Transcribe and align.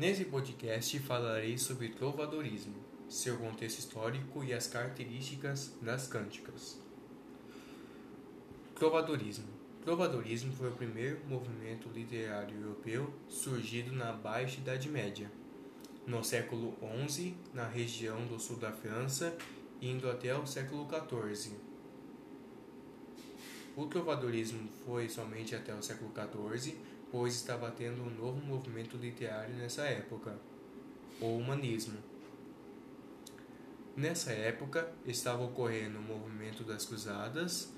Nesse 0.00 0.24
podcast 0.24 0.98
falarei 1.00 1.58
sobre 1.58 1.90
trovadorismo, 1.90 2.74
seu 3.06 3.36
contexto 3.36 3.80
histórico 3.80 4.42
e 4.42 4.50
as 4.54 4.66
características 4.66 5.76
das 5.82 6.06
cânticas. 6.06 6.80
Trovadorismo. 8.74 9.44
Trovadorismo 9.82 10.54
foi 10.54 10.70
o 10.70 10.74
primeiro 10.74 11.20
movimento 11.28 11.90
literário 11.90 12.58
europeu 12.58 13.12
surgido 13.28 13.92
na 13.92 14.10
Baixa 14.10 14.58
Idade 14.58 14.88
Média, 14.88 15.30
no 16.06 16.24
século 16.24 16.74
XI, 17.06 17.36
na 17.52 17.68
região 17.68 18.26
do 18.26 18.40
sul 18.40 18.56
da 18.56 18.72
França, 18.72 19.36
indo 19.82 20.08
até 20.08 20.34
o 20.34 20.46
século 20.46 20.88
XIV. 20.88 21.69
O 23.80 23.86
trovadorismo 23.86 24.68
foi 24.84 25.08
somente 25.08 25.56
até 25.56 25.74
o 25.74 25.82
século 25.82 26.12
XIV, 26.12 26.76
pois 27.10 27.34
estava 27.34 27.70
tendo 27.70 28.02
um 28.02 28.10
novo 28.10 28.38
movimento 28.44 28.98
literário 28.98 29.54
nessa 29.54 29.84
época, 29.84 30.38
o 31.18 31.38
humanismo. 31.38 31.96
Nessa 33.96 34.32
época 34.32 34.92
estava 35.06 35.42
ocorrendo 35.44 35.98
o 35.98 36.02
movimento 36.02 36.62
das 36.62 36.84
Cruzadas, 36.84 37.72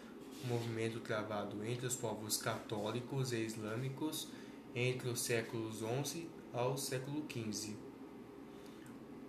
movimento 0.45 0.99
travado 0.99 1.65
entre 1.65 1.87
os 1.87 1.95
povos 1.95 2.37
católicos 2.37 3.33
e 3.33 3.37
islâmicos 3.37 4.27
entre 4.75 5.09
os 5.09 5.21
séculos 5.21 5.85
XI 6.05 6.29
ao 6.53 6.77
século 6.77 7.25
XV. 7.31 7.77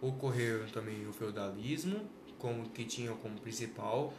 Ocorreram 0.02 0.66
também 0.70 1.08
o 1.08 1.14
feudalismo, 1.14 2.10
como 2.40 2.68
que 2.72 2.84
tinha 2.84 3.12
como 3.12 3.40
principal 3.40 4.12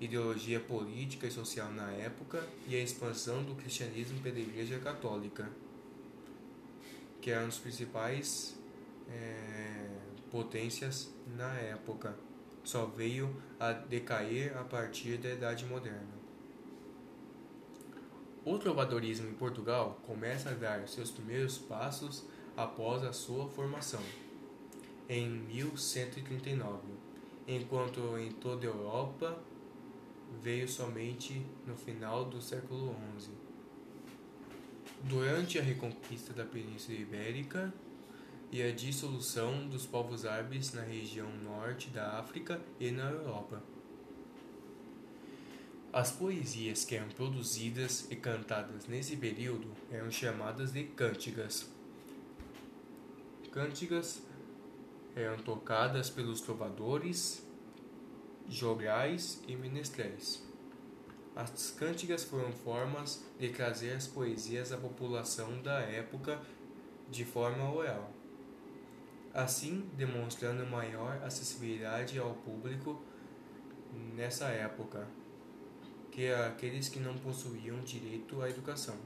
ideologia 0.00 0.58
política 0.58 1.26
e 1.26 1.30
social 1.30 1.70
na 1.70 1.92
época, 1.92 2.42
e 2.66 2.74
a 2.74 2.82
expansão 2.82 3.42
do 3.42 3.54
cristianismo 3.54 4.18
pela 4.20 4.38
Igreja 4.38 4.78
Católica, 4.78 5.48
que 7.20 7.30
eram 7.30 7.48
as 7.48 7.58
principais 7.58 8.58
é, 9.08 9.88
potências 10.30 11.12
na 11.36 11.52
época. 11.54 12.16
Só 12.64 12.86
veio 12.86 13.34
a 13.58 13.72
decair 13.72 14.56
a 14.56 14.64
partir 14.64 15.18
da 15.18 15.30
Idade 15.30 15.66
Moderna. 15.66 16.20
O 18.42 18.58
trovadorismo 18.58 19.28
em 19.28 19.34
Portugal 19.34 20.00
começa 20.06 20.50
a 20.50 20.54
dar 20.54 20.88
seus 20.88 21.10
primeiros 21.10 21.58
passos 21.58 22.24
após 22.56 23.02
a 23.04 23.12
sua 23.12 23.48
formação, 23.50 24.02
em 25.08 25.28
1139, 25.28 26.78
enquanto 27.46 28.16
em 28.18 28.32
toda 28.32 28.66
a 28.66 28.70
Europa 28.70 29.38
veio 30.42 30.68
somente 30.68 31.44
no 31.66 31.76
final 31.76 32.24
do 32.24 32.40
século 32.40 32.94
XI. 33.18 33.30
Durante 35.04 35.58
a 35.58 35.62
reconquista 35.62 36.32
da 36.32 36.44
Península 36.44 36.98
Ibérica 36.98 37.72
e 38.52 38.62
a 38.62 38.72
dissolução 38.72 39.68
dos 39.68 39.86
povos 39.86 40.24
árabes 40.24 40.72
na 40.72 40.82
região 40.82 41.30
norte 41.42 41.88
da 41.90 42.18
África 42.18 42.60
e 42.78 42.90
na 42.90 43.10
Europa. 43.10 43.62
As 45.92 46.12
poesias 46.12 46.84
que 46.84 46.94
eram 46.94 47.08
produzidas 47.08 48.06
e 48.10 48.16
cantadas 48.16 48.86
nesse 48.86 49.16
período 49.16 49.72
eram 49.90 50.10
chamadas 50.10 50.72
de 50.72 50.84
cântigas. 50.84 51.68
Cântigas 53.50 54.22
eram 55.16 55.38
tocadas 55.38 56.08
pelos 56.08 56.40
trovadores 56.40 57.44
jograis 58.50 59.40
e 59.46 59.54
menestréis. 59.54 60.42
As 61.36 61.70
cânticas 61.70 62.24
foram 62.24 62.52
formas 62.52 63.24
de 63.38 63.48
trazer 63.50 63.92
as 63.92 64.08
poesias 64.08 64.72
à 64.72 64.76
população 64.76 65.62
da 65.62 65.78
época 65.78 66.42
de 67.08 67.24
forma 67.24 67.72
oral, 67.72 68.12
assim 69.32 69.88
demonstrando 69.96 70.66
maior 70.66 71.22
acessibilidade 71.22 72.18
ao 72.18 72.34
público 72.34 73.00
nessa 74.14 74.48
época 74.48 75.06
que 76.10 76.28
aqueles 76.32 76.88
que 76.88 76.98
não 76.98 77.16
possuíam 77.16 77.78
direito 77.80 78.42
à 78.42 78.50
educação. 78.50 78.96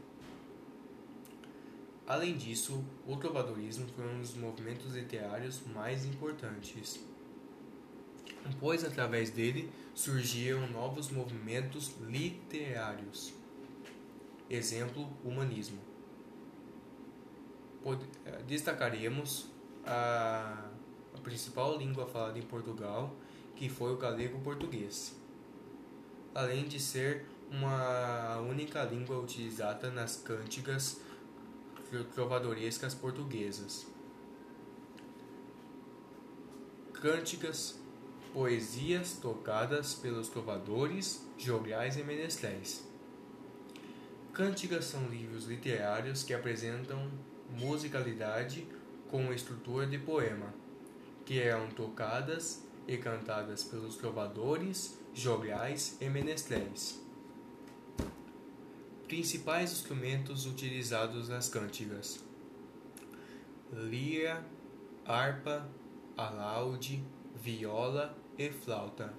Além 2.06 2.36
disso, 2.36 2.82
o 3.06 3.16
trovadorismo 3.16 3.86
foi 3.88 4.06
um 4.06 4.20
dos 4.20 4.34
movimentos 4.34 4.94
literários 4.94 5.60
mais 5.74 6.04
importantes 6.06 6.98
pois 8.60 8.84
através 8.84 9.30
dele 9.30 9.70
surgiam 9.94 10.66
novos 10.68 11.10
movimentos 11.10 11.92
literários. 12.00 13.32
Exemplo, 14.50 15.08
humanismo. 15.24 15.78
Eh, 18.24 18.42
destacaremos 18.46 19.46
a, 19.84 20.70
a 21.14 21.18
principal 21.20 21.76
língua 21.76 22.06
falada 22.06 22.38
em 22.38 22.42
Portugal, 22.42 23.14
que 23.54 23.68
foi 23.68 23.92
o 23.92 23.96
galego-português, 23.96 25.14
além 26.34 26.64
de 26.64 26.80
ser 26.80 27.26
uma 27.50 28.38
única 28.38 28.82
língua 28.84 29.18
utilizada 29.18 29.90
nas 29.90 30.16
cânticas 30.16 31.00
trovadorescas 32.14 32.94
portuguesas. 32.94 33.86
Cânticas 36.94 37.78
poesias 38.34 39.12
tocadas 39.12 39.94
pelos 39.94 40.28
trovadores, 40.28 41.24
jograis 41.38 41.96
e 41.96 42.02
menestréis. 42.02 42.84
Cânticas 44.32 44.86
são 44.86 45.06
livros 45.06 45.44
literários 45.44 46.24
que 46.24 46.34
apresentam 46.34 47.08
musicalidade 47.48 48.66
com 49.08 49.32
estrutura 49.32 49.86
de 49.86 49.98
poema, 49.98 50.52
que 51.24 51.38
eram 51.38 51.68
tocadas 51.68 52.64
e 52.88 52.96
cantadas 52.96 53.62
pelos 53.62 53.94
trovadores, 53.94 54.98
jograis 55.14 55.96
e 56.00 56.08
menestréis. 56.08 57.00
Principais 59.06 59.70
instrumentos 59.70 60.44
utilizados 60.44 61.28
nas 61.28 61.48
cânticas: 61.48 62.18
lira, 63.72 64.44
harpa, 65.06 65.68
alaúde, 66.16 67.04
viola 67.36 68.23
e 68.38 68.50
flauta. 68.50 69.12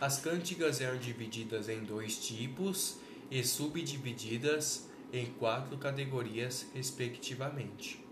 As 0.00 0.20
cânticas 0.20 0.80
eram 0.80 0.98
divididas 0.98 1.68
em 1.68 1.82
dois 1.82 2.18
tipos 2.24 2.98
e 3.30 3.42
subdivididas 3.42 4.88
em 5.12 5.26
quatro 5.34 5.76
categorias, 5.76 6.66
respectivamente. 6.72 8.04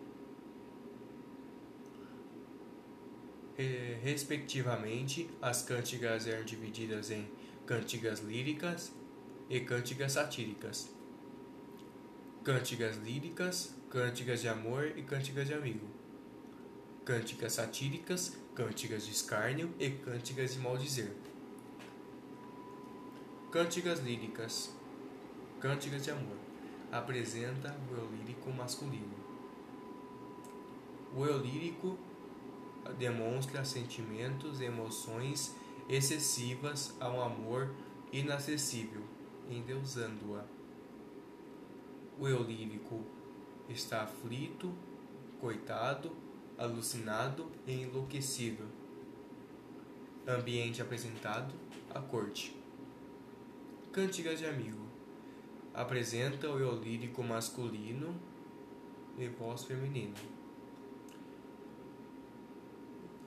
Respectivamente, 4.02 5.30
as 5.40 5.62
cânticas 5.62 6.26
eram 6.26 6.44
divididas 6.44 7.10
em 7.10 7.26
cânticas 7.64 8.20
líricas 8.20 8.92
e 9.48 9.60
cânticas 9.60 10.12
satíricas, 10.12 10.90
cânticas 12.44 12.96
líricas, 12.96 13.74
cânticas 13.88 14.40
de 14.40 14.48
amor 14.48 14.92
e 14.96 15.02
cânticas 15.02 15.46
de 15.46 15.54
amigo 15.54 15.86
cânticas 17.06 17.52
satíricas, 17.52 18.36
cânticas 18.52 19.06
de 19.06 19.12
escárnio 19.12 19.72
e 19.78 19.90
cânticas 19.90 20.54
de 20.54 20.58
maldizer. 20.58 21.12
Cânticas 23.52 24.00
líricas, 24.00 24.74
cânticas 25.60 26.02
de 26.02 26.10
amor, 26.10 26.36
apresenta 26.90 27.78
o 27.88 27.94
eu 27.94 28.10
lírico 28.10 28.50
masculino. 28.50 29.14
O 31.14 31.24
eu 31.24 31.38
lírico 31.38 31.96
demonstra 32.98 33.64
sentimentos 33.64 34.60
e 34.60 34.64
emoções 34.64 35.54
excessivas 35.88 36.92
a 36.98 37.08
um 37.08 37.22
amor 37.22 37.72
inacessível, 38.12 39.02
endeusando-a. 39.48 40.44
O 42.18 42.26
eu 42.26 42.42
lírico 42.42 43.04
está 43.68 44.02
aflito, 44.02 44.74
coitado 45.40 46.25
alucinado 46.58 47.50
e 47.66 47.72
enlouquecido. 47.72 48.64
Ambiente 50.26 50.82
apresentado: 50.82 51.54
a 51.94 52.00
corte. 52.00 52.56
Cânticas 53.92 54.38
de 54.38 54.46
amigo. 54.46 54.84
Apresenta 55.72 56.50
o 56.50 56.58
eu 56.58 56.74
lírico 56.82 57.22
masculino 57.22 58.14
e 59.18 59.28
voz 59.28 59.64
feminina. 59.64 60.14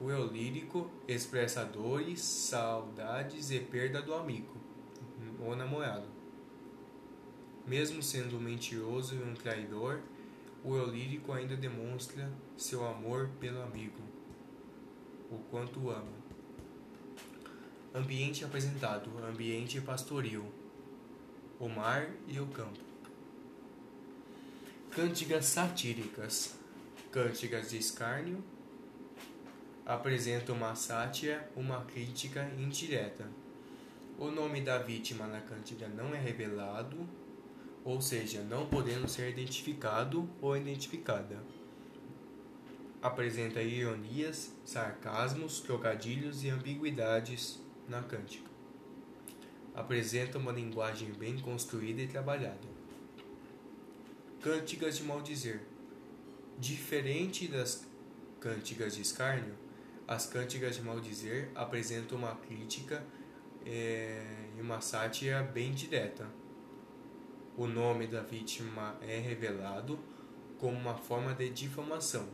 O 0.02 0.10
eu 0.10 0.26
lírico 0.26 0.90
expressa 1.08 1.64
dores, 1.66 2.22
saudades 2.22 3.52
e 3.52 3.60
perda 3.60 4.02
do 4.02 4.14
amigo 4.14 4.58
ou 5.40 5.56
namorado. 5.56 6.08
Mesmo 7.66 8.02
sendo 8.02 8.40
mentiroso 8.40 9.16
e 9.16 9.24
um 9.24 9.34
traidor, 9.34 10.02
o 10.70 10.76
eu 10.76 10.86
lírico 10.86 11.34
ainda 11.34 11.58
demonstra 11.58 12.32
seu 12.56 12.86
amor 12.88 13.28
pelo 13.40 13.60
amigo, 13.64 14.00
o 15.32 15.40
quanto 15.50 15.80
o 15.80 15.90
ama. 15.90 16.14
Ambiente 17.94 18.46
apresentado: 18.46 19.10
ambiente 19.26 19.82
pastoril, 19.82 20.46
o 21.60 21.68
mar 21.68 22.12
e 22.28 22.40
o 22.40 22.46
campo. 22.48 22.78
Cântigas 24.92 25.46
satíricas. 25.46 26.56
Cântigas 27.12 27.72
de 27.72 27.78
escárnio 27.78 28.44
apresenta 29.84 30.54
uma 30.54 30.76
sátira, 30.76 31.50
uma 31.56 31.84
crítica 31.86 32.48
indireta. 32.60 33.28
O 34.20 34.30
nome 34.30 34.62
da 34.62 34.78
vítima 34.78 35.26
na 35.26 35.42
cântiga 35.42 35.88
não 35.88 36.14
é 36.14 36.20
revelado, 36.20 37.10
ou 37.84 38.02
seja, 38.02 38.42
não 38.44 38.68
podendo 38.68 39.08
ser 39.08 39.30
identificado 39.30 40.30
ou 40.42 40.56
identificada. 40.56 41.42
Apresenta 43.02 43.62
ironias, 43.62 44.54
sarcasmos, 44.66 45.62
trocadilhos 45.62 46.44
e 46.44 46.50
ambiguidades 46.50 47.60
na 47.88 48.04
cântica. 48.04 48.50
Apresenta 49.74 50.38
uma 50.38 50.52
linguagem 50.52 51.12
bem 51.14 51.38
construída 51.40 52.02
e 52.02 52.08
trabalhada. 52.08 52.68
Cântigas 54.42 54.98
de 54.98 55.04
maldizer. 55.04 55.62
Diferente 56.58 57.48
das 57.48 57.88
cântigas 58.42 58.96
de 58.96 59.02
escárnio, 59.02 59.56
as 60.08 60.26
cântigas 60.26 60.76
de 60.76 60.82
maldizer 60.82 61.50
apresentam 61.56 62.18
uma 62.18 62.36
crítica 62.36 63.06
é, 63.66 64.22
e 64.58 64.62
uma 64.62 64.82
sátira 64.82 65.44
bem 65.44 65.72
direta. 65.72 66.28
O 67.60 67.68
nome 67.68 68.08
da 68.08 68.22
vítima 68.22 68.96
é 69.02 69.20
revelado 69.20 70.00
como 70.58 70.78
uma 70.78 70.96
forma 70.96 71.36
de 71.36 71.50
difamação. 71.50 72.26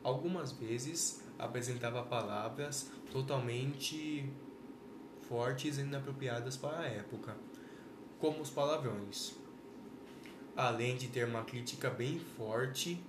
Algumas 0.00 0.52
vezes 0.52 1.24
apresentava 1.36 2.04
palavras 2.04 2.88
totalmente 3.10 4.32
fortes 5.22 5.76
e 5.76 5.80
inapropriadas 5.80 6.56
para 6.56 6.82
a 6.82 6.86
época, 6.86 7.36
como 8.20 8.42
os 8.42 8.48
palavrões. 8.48 9.34
Além 10.54 10.96
de 10.96 11.08
ter 11.08 11.26
uma 11.26 11.42
crítica 11.42 11.90
bem 11.90 12.20
forte 12.20 13.02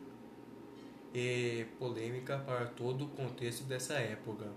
e 1.13 1.67
polêmica 1.77 2.39
para 2.39 2.65
todo 2.65 3.05
o 3.05 3.09
contexto 3.09 3.65
dessa 3.65 3.93
época. 3.93 4.51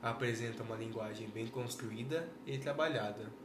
Apresenta 0.00 0.62
uma 0.62 0.76
linguagem 0.76 1.28
bem 1.28 1.48
construída 1.48 2.26
e 2.46 2.56
trabalhada. 2.56 3.39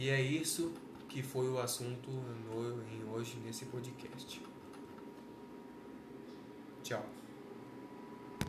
E 0.00 0.08
é 0.08 0.18
isso 0.18 0.72
que 1.10 1.22
foi 1.22 1.46
o 1.50 1.58
assunto 1.58 2.10
no, 2.10 2.82
em 2.90 3.04
hoje 3.12 3.36
nesse 3.44 3.66
podcast. 3.66 4.40
Tchau. 6.82 7.04